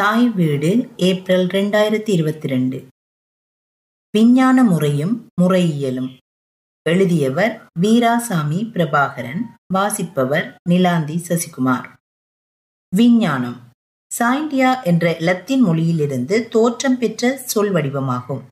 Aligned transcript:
தாய் 0.00 0.28
வீடு 0.28 0.88
ஏப்ரல் 0.96 1.46
ரெண்டாயிரத்தி 1.46 2.08
இருபத்தி 2.08 2.48
ரெண்டு 2.48 2.86
விஞ்ஞான 4.10 4.64
முறையும் 4.64 5.28
முறையியலும். 5.42 6.16
எழுதியவர் 6.88 7.66
வீராசாமி 7.80 8.64
பிரபாகரன் 8.72 9.42
வாசிப்பவர் 9.74 10.56
நிலாந்தி 10.68 11.22
சசிகுமார். 11.28 11.88
விஞ்ஞானம். 12.96 13.60
சாயிண்டியா 14.18 14.82
என்ற 14.82 15.16
லத்தீன் 15.18 15.60
மொழியிலிருந்து 15.60 16.48
தோற்றம் 16.48 16.98
பெற்ற 16.98 17.36
சொல் 17.36 17.72
வடிவமாகும். 17.72 18.42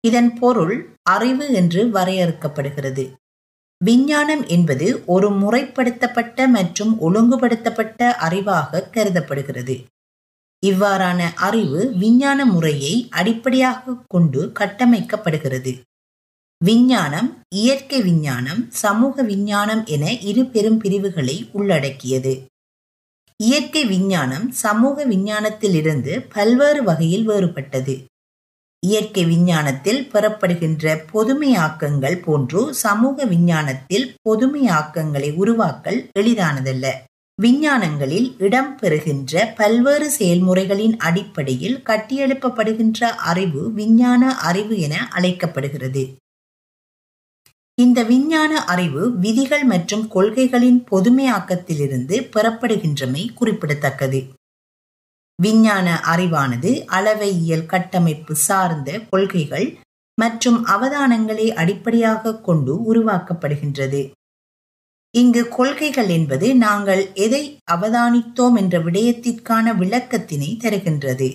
இதன் 0.00 0.34
பொருள் 0.34 0.96
அறிவு 1.02 1.52
என்று 1.52 1.84
வரையறுக்கப்படுகிறது. 1.84 3.12
விஞ்ஞானம் 3.84 4.46
என்பது 4.46 5.02
ஒரு 5.06 5.30
முறைப்படுத்தப்பட்ட 5.30 6.48
மற்றும் 6.48 7.00
ஒழுங்குபடுத்தப்பட்ட 7.00 8.16
அறிவாக 8.20 8.90
கருதப்படுகிறது. 8.90 9.84
இவ்வாறான 10.68 11.20
அறிவு 11.46 11.80
விஞ்ஞான 11.98 12.44
முறையை 12.44 12.94
அடிப்படையாக 13.10 13.94
கொண்டு 14.08 14.52
கட்டமைக்கப்படுகிறது. 14.60 15.72
விஞ்ஞானம் 16.64 17.28
இயற்கை 17.54 18.02
விஞ்ஞானம் 18.02 18.62
சமூக 18.70 19.22
விஞ்ஞானம் 19.22 19.84
என 19.84 20.04
இரு 20.30 20.42
பெரும் 20.46 20.78
பிரிவுகளை 20.78 21.36
உள்ளடக்கியது. 21.52 22.34
இயற்கை 23.36 23.84
விஞ்ஞானம் 23.84 24.46
சமூக 24.52 25.06
விஞ்ஞானத்திலிருந்து 25.06 26.12
பல்வேறு 26.34 26.82
வகையில் 26.82 27.28
வேறுபட்டது. 27.28 27.94
இயற்கை 28.86 29.24
விஞ்ஞானத்தில் 29.24 30.00
பெறப்படுகின்ற 30.12 30.84
பொதுமையாக்கங்கள் 31.12 32.22
போன்று 32.22 32.74
சமூக 32.74 33.24
விஞ்ஞானத்தில் 33.24 34.06
பொதுமையாக்கங்களை 34.28 35.30
உருவாக்கல் 35.42 36.00
எளிதானதல்ல. 36.18 36.86
விஞ்ஞானங்களில் 37.42 38.26
இடம்பெறுகின்ற 38.38 39.54
பல்வேறு 39.54 40.10
செயல்முறைகளின் 40.10 40.96
அடிப்படையில் 40.98 41.80
கட்டியெழுப்பப்படுகின்ற 41.84 43.04
அறிவு 43.30 43.72
விஞ்ஞான 43.72 44.36
அறிவு 44.36 44.78
என 44.78 45.08
அழைக்கப்படுகிறது. 45.10 46.04
இந்த 47.78 48.04
விஞ்ஞான 48.04 48.64
அறிவு 48.64 49.18
விதிகள் 49.18 49.64
மற்றும் 49.64 50.10
கொள்கைகளின் 50.14 50.80
பொதுமையாக்கத்திலிருந்து 50.90 52.16
பெறப்படுகின்றமை 52.34 53.34
குறிப்பிடத்தக்கது. 53.34 54.20
விஞ்ஞான 55.42 56.00
அறிவானது 56.06 56.72
அளவையியல் 56.96 57.66
கட்டமைப்பு 57.66 58.34
சார்ந்த 58.34 58.98
கொள்கைகள் 59.10 59.78
மற்றும் 60.18 60.66
அவதானங்களை 60.66 61.46
அடிப்படையாக 61.52 62.38
கொண்டு 62.38 62.74
உருவாக்கப்படுகின்றது. 62.90 64.02
இங்கு 65.14 65.48
கொள்கைகள் 65.48 66.08
என்பது 66.08 66.46
நாங்கள் 66.56 67.02
எதை 67.14 67.42
அவதானித்தோம் 67.70 68.56
என்ற 68.56 68.78
விடயத்திற்கான 68.78 69.74
விளக்கத்தினை 69.74 70.48
தருகின்றது. 70.62 71.28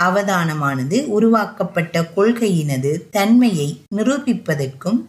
அவதானமானது 0.00 0.98
உருவாக்கப்பட்ட 1.06 2.02
கொள்கையினது 2.16 2.92
தன்மையை 3.10 3.68
நிரூபிப்பதற்கும் 3.96 5.00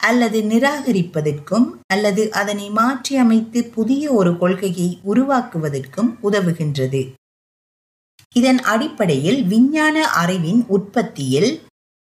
அல்லது 0.00 0.38
நிராகரிப்பதற்கும் 0.42 1.66
அல்லது 1.86 2.30
அதனை 2.30 2.66
மாற்றி 2.70 3.16
அமைத்து 3.16 3.64
புதிய 3.64 4.12
ஒரு 4.12 4.38
கொள்கையை 4.38 4.88
உருவாக்குவதற்கும் 5.04 6.10
உதவுகின்றது. 6.22 7.02
இதன் 8.32 8.60
அடிப்படையில் 8.72 9.40
விஞ்ஞான 9.44 9.96
அறிவின் 10.22 10.60
உற்பத்தியில் 10.68 11.50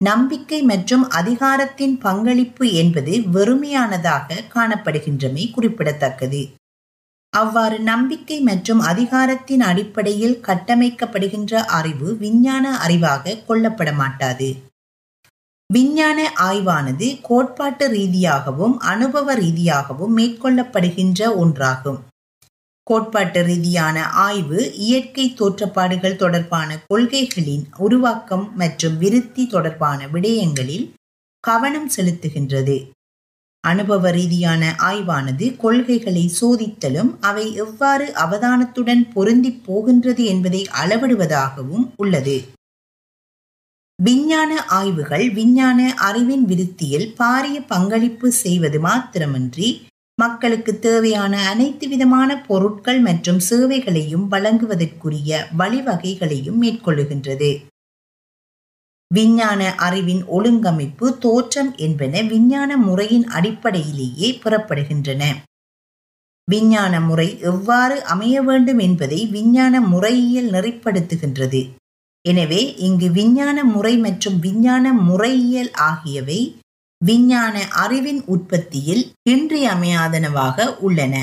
நம்பிக்கை 0.08 0.58
மற்றும் 0.62 1.02
அதிகாரத்தின் 1.10 1.94
பங்களிப்பு 1.98 2.66
என்பது 2.72 3.12
வெறுமையானதாக 3.34 4.38
காணப்படுகின்றமை 4.54 5.44
குறிப்பிடத்தக்கது. 5.50 6.40
அவ்வாறு 7.32 7.76
நம்பிக்கை 7.80 8.38
மற்றும் 8.40 8.80
அதிகாரத்தின் 8.80 9.60
அடிப்படையில் 9.60 10.40
கட்டமைக்கப்படுகின்ற 10.46 11.62
அறிவு 11.78 12.08
விஞ்ஞான 12.16 12.74
அறிவாக 12.86 13.36
கொள்ளப்பட 13.48 13.90
மாட்டாது 13.92 14.50
விஞ்ஞான 15.70 16.18
ஆய்வானது 16.38 17.06
கோட்பாட்டு 17.22 17.86
ரீதியாகவும் 17.88 18.74
அனுபவ 18.92 19.34
ரீதியாகவும் 19.34 20.16
மேற்கொள்ளப்படுகின்ற 20.18 21.20
ஒன்றாகும். 21.42 22.00
கோட்பாட்டு 22.86 23.42
ரீதியான 23.42 24.06
ஆய்வு 24.10 24.72
இயற்கை 24.76 25.34
தோற்றப்பாடுகள் 25.38 26.16
தொடர்பான 26.16 26.78
கொள்கைகளின் 26.94 27.64
உருவாக்கம் 27.78 28.56
மற்றும் 28.56 28.98
விருத்தி 28.98 29.46
தொடர்பான 29.46 30.06
விடயங்களில் 30.06 30.86
கவனம் 31.40 31.90
செலுத்துகின்றது. 31.96 32.76
அனுபவ 33.60 34.10
ரீதியான 34.10 34.74
ஆய்வானது 34.78 35.56
கொள்கைகளை 35.56 36.24
சோதித்தலும் 36.40 37.10
அவை 37.20 37.54
எவ்வாறு 37.54 38.06
அவதானத்துடன் 38.24 39.04
பொருந்தி 39.12 39.52
போகின்றது 39.66 40.24
என்பதை 40.24 40.66
அளவிடுவதாகவும் 40.82 41.86
உள்ளது. 41.96 42.36
விஞ்ஞான 44.02 44.52
ஆய்வுகள் 44.66 45.30
விஞ்ஞான 45.30 45.94
அறிவின் 46.08 46.44
விருத்தியில் 46.44 47.08
பாரிய 47.18 47.56
பங்களிப்பு 47.66 48.32
செய்வது 48.32 48.78
மாத்திரமின்றி 48.84 49.68
மக்களுக்கு 50.22 50.72
தேவையான 50.86 51.34
அனைத்து 51.50 51.84
விதமான 51.92 52.30
பொருட்கள் 52.48 53.00
மற்றும் 53.08 53.40
சேவைகளையும் 53.50 54.26
வழங்குவதற்குரிய 54.32 55.30
வழிவகைகளையும் 55.60 56.58
மேற்கொள்ளுகின்றது. 56.62 57.50
விஞ்ஞான 59.10 59.62
அறிவின் 59.86 60.22
ஒழுங்கமைப்பு 60.36 61.06
தோற்றம் 61.24 61.72
என்பன 61.86 62.22
விஞ்ஞான 62.32 62.76
முறையின் 62.86 63.26
அடிப்படையிலேயே 63.38 64.28
புறப்படுகின்றன. 64.44 65.22
விஞ்ஞான 66.48 66.94
முறை 67.08 67.28
எவ்வாறு 67.50 67.96
அமைய 68.12 68.36
வேண்டும் 68.48 68.80
என்பதை 68.86 69.20
விஞ்ஞான 69.36 69.74
முறையியல் 69.92 70.50
நெறிப்படுத்துகின்றது. 70.54 71.60
எனவே 72.24 72.60
இங்கு 72.86 73.08
விஞ்ஞான 73.18 73.58
முறை 73.74 73.94
மற்றும் 73.98 74.38
விஞ்ஞான 74.38 74.92
முறையியல் 75.08 75.70
ஆகியவை 75.88 76.40
விஞ்ஞான 77.02 77.56
அறிவின் 77.84 78.22
உற்பத்தியில் 78.24 79.04
இன்றியமையாதனவாக 79.30 80.66
உள்ளன. 80.78 81.14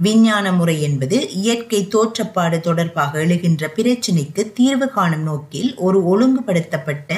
விஞ்ஞான 0.00 0.46
முறை 0.52 0.82
என்பது 0.82 1.18
இயற்கை 1.30 1.80
தோற்றப்பாடு 1.88 2.60
தொடர்பாக 2.60 3.18
எழுகின்ற 3.18 3.68
பிரச்சினைக்கு 3.76 4.42
தீர்வு 4.52 4.88
காணும் 4.88 5.22
நோக்கில் 5.22 5.70
ஒரு 5.76 5.98
ஒழுங்குபடுத்தப்பட்ட 6.12 7.10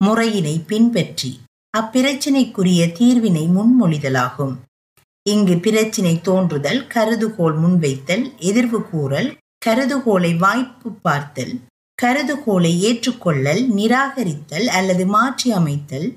முறையினை 0.00 0.54
பின்பற்றி 0.66 1.30
அப்பிரச்சினைக்குரிய 1.74 2.82
தீர்வினை 2.92 3.44
முன்மொழிதலாகும். 3.56 4.54
இங்கு 5.26 5.54
பிரச்சினை 5.58 6.14
தோன்றுதல் 6.20 6.80
கருதுகோள் 6.94 7.56
முன்வைத்தல் 7.62 8.24
எதிர்வு 8.40 8.80
கூறல் 8.90 9.28
கருதுகோளை 9.66 10.32
வாய்ப்பு 10.36 10.90
பார்த்தல் 11.02 11.54
கருதுகோளை 11.98 12.72
ஏற்றுக்கொள்ளல் 12.78 13.62
நிராகரித்தல் 13.76 14.66
அல்லது 14.78 15.04
மாற்றி 15.06 15.48
அமைத்தல் 15.52 16.08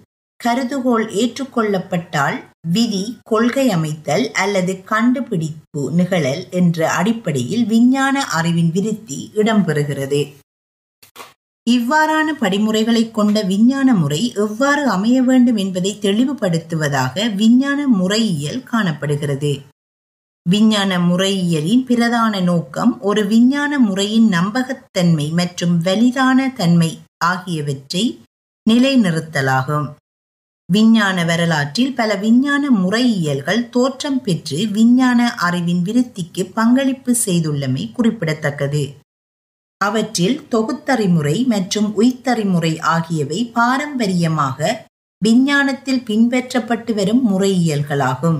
கருதுகோள் 0.43 1.05
ஏற்றுக்கொள்ளப்பட்டால் 1.21 2.37
விதி 2.67 3.17
கொள்கை 3.23 3.69
அமைத்தல் 3.69 4.31
அல்லது 4.31 4.83
கண்டுபிடிப்பு 4.83 5.91
நிகழல் 5.91 6.43
என்ற 6.49 6.91
அடிப்படையில் 6.91 7.65
விஞ்ஞான 7.65 8.23
அறிவின் 8.25 8.71
விருத்தி 8.71 9.31
இடம்பெறுகிறது. 9.35 10.21
இவ்வாறான 11.69 12.27
படிமுறைகளை 12.39 13.11
கொண்ட 13.11 13.41
விஞ்ஞான 13.41 13.93
முறை 13.93 14.33
எவ்வாறு 14.35 14.87
அமைய 14.87 15.21
வேண்டும் 15.21 15.55
என்பதை 15.55 15.97
தெளிவுபடுத்துவதாக 16.01 17.35
விஞ்ஞான 17.35 17.87
முறையியல் 17.87 18.63
காணப்படுகிறது. 18.63 19.61
விஞ்ஞான 20.49 20.99
முறையியலின் 20.99 21.85
பிரதான 21.85 22.39
நோக்கம் 22.39 23.01
ஒரு 23.01 23.27
விஞ்ஞான 23.27 23.79
முறையின் 23.79 24.27
நம்பகத்தன்மை 24.27 25.29
மற்றும் 25.31 25.81
வலிதான 25.83 26.53
தன்மை 26.53 26.99
ஆகியவற்றை 27.25 28.19
நிலைநிறுத்தலாகும். 28.69 29.89
விஞ்ஞான 30.73 31.25
வரலாற்றில் 31.25 31.93
பல 31.93 32.15
விஞ்ஞான 32.15 32.63
முறையியல்கள் 32.69 33.69
தோற்றம் 33.69 34.21
பெற்று 34.21 34.57
விஞ்ஞான 34.67 35.33
அறிவின் 35.45 35.81
விருத்திக்கு 35.81 36.43
பங்களிப்பு 36.53 37.15
செய்துள்ளமை 37.25 37.83
குறிப்பிடத்தக்கது. 37.91 38.83
அவற்றில் 39.77 40.37
தொகுத்தறிமுறை 40.51 41.37
மற்றும் 41.45 41.89
உய்த்தறிமுறை 42.01 42.73
ஆகியவை 42.95 43.39
பாரம்பரியமாக 43.53 44.89
விஞ்ஞானத்தில் 45.21 46.03
பின்பற்றப்பட்டு 46.09 46.93
வரும் 46.93 47.23
முறையியல்களாகும். 47.31 48.39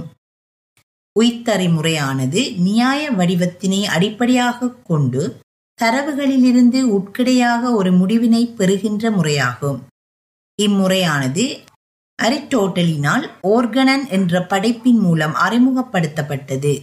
உயிர்த்தறிமுறையானது 1.19 2.41
நியாய 2.67 3.01
வடிவத்தினை 3.11 3.81
அடிப்படையாக 3.95 4.69
கொண்டு 4.89 5.23
தரவுகளிலிருந்து 5.79 6.79
உட்கிடையாக 6.97 7.71
ஒரு 7.71 7.91
முடிவினை 7.91 8.43
பெறுகின்ற 8.55 9.11
முறையாகும். 9.11 9.79
இம்முறையானது 10.59 11.45
அரிஸ்டோட்டலினால் 12.23 13.29
ஓர்கனன் 13.43 14.09
என்ற 14.09 14.41
படைப்பின் 14.41 14.99
மூலம் 14.99 15.33
அறிமுகப்படுத்தப்பட்டது. 15.33 16.73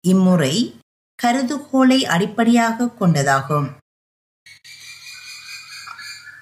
இம்முறை 0.00 0.80
கருதுகோளை 1.22 2.02
அடிப்படையாக 2.04 2.88
கொண்டதாகும். 3.00 3.68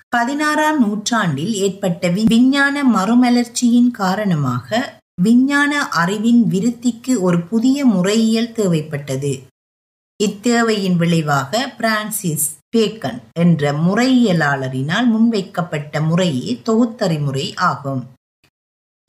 பதினாறாம் 0.09 0.79
நூற்றாண்டில் 0.81 1.55
ஏற்பட்ட 1.55 2.09
விஞ்ஞான 2.09 2.85
மறுமலர்ச்சியின் 2.85 3.91
காரணமாக 3.91 4.99
விஞ்ஞான 5.23 5.89
அறிவின் 5.89 6.43
விருத்திக்கு 6.51 7.21
ஒரு 7.21 7.41
புதிய 7.41 7.85
முறையியல் 7.85 8.53
தேவைப்பட்டது. 8.53 9.33
இத்தேவையின் 10.23 10.97
விளைவாக 10.97 11.69
பிரான்சிஸ் 11.77 12.49
பேக்கன் 12.77 13.21
என்ற 13.33 13.73
முறையியலாளரினால் 13.73 15.07
முன்வைக்கப்பட்ட 15.07 16.01
முறையே 16.01 16.61
தொகுத்தறிமுறை 16.65 17.47
ஆகும். 17.57 18.03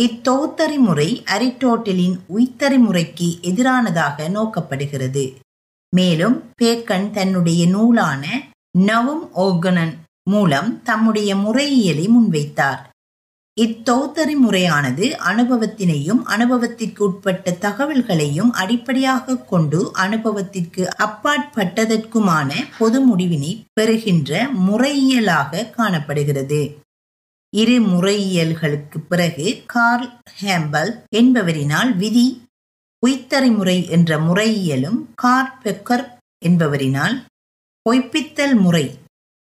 இத்தொகுத்தறிமுறை 0.02 1.24
அரிஸ்டோட்டிலின் 1.26 2.20
உய்த்தறிமுறைக்கு 2.36 3.40
எதிரானதாக 3.42 4.30
நோக்கப்படுகிறது. 4.30 5.34
மேலும் 5.96 6.44
பேக்கன் 6.62 7.12
தன்னுடைய 7.12 7.68
நூலான 7.68 8.28
நவும் 8.80 9.26
ஓகனன் 9.36 9.94
மூலம் 10.24 10.84
தம்முடைய 10.84 11.36
முறையியலை 11.36 12.08
முன்வைத்தார். 12.08 12.90
இத்தொகுத்தறி 13.62 14.36
முறையானது 14.36 15.18
அனுபவத்தினையும் 15.26 16.22
அனுபவத்திற்கு 16.24 17.04
உட்பட்ட 17.04 17.58
தகவல்களையும் 17.62 18.52
அடிப்படையாக 18.52 19.38
கொண்டு 19.38 19.92
அனுபவத்திற்கு 19.94 20.90
அப்பாற்பட்டதற்குமான 20.98 22.54
பொது 22.78 23.16
முடிவினை 23.16 23.64
பெறுகின்ற 23.74 24.48
முறையியலாக 24.70 25.70
காணப்படுகிறது. 25.70 26.81
இரு 27.54 27.78
முறையியல்களுக்கு 27.86 28.98
பிறகு 29.08 29.48
கார்ல் 29.66 30.10
ஹேம்பல் 30.38 30.92
என்பவரினால் 31.16 31.92
விதி 31.96 32.28
உய்த்தறிமுறை 33.04 33.78
என்ற 33.90 34.20
முறையியலும் 34.20 35.00
கார் 35.16 35.54
பெக்கர் 35.64 36.06
என்பவரினால் 36.42 37.16
பொய்ப்பித்தல் 37.86 38.56
முறை 38.56 38.86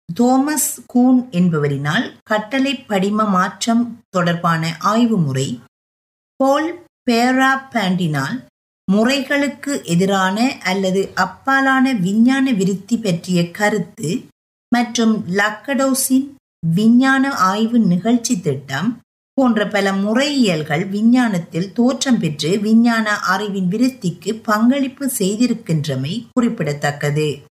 தோமஸ் 0.08 0.72
கூன் 0.86 1.20
என்பவரினால் 1.30 2.06
கட்டளை 2.22 2.74
படிம 2.88 3.26
மாற்றம் 3.28 3.84
தொடர்பான 4.10 4.72
ஆய்வு 4.84 5.18
முறை 5.18 5.48
போல் 6.40 6.68
பேரா 7.10 7.52
பேண்டினால் 7.72 8.36
முறைகளுக்கு 8.88 9.72
எதிரான 9.84 10.38
அல்லது 10.64 11.02
அப்பாலான 11.16 11.94
விஞ்ஞான 11.98 12.46
விருத்தி 12.52 12.96
பற்றிய 12.98 13.40
கருத்து 13.50 14.10
மற்றும் 14.72 15.14
லக்கடோஸின் 15.34 16.26
விஞ்ஞான 16.72 17.30
ஆய்வு 17.30 17.78
நிகழ்ச்சி 17.78 18.40
திட்டம் 18.40 19.02
போன்ற 19.34 19.68
பல 19.68 19.92
முறையியல்கள் 19.92 20.88
விஞ்ஞானத்தில் 20.88 21.72
தோற்றம் 21.72 22.18
பெற்று 22.18 22.60
விஞ்ஞான 22.60 23.18
அறிவின் 23.18 23.68
விருத்திக்கு 23.68 24.40
பங்களிப்பு 24.42 25.10
செய்திருக்கின்றமை 25.18 26.24
குறிப்பிடத்தக்கது. 26.32 27.38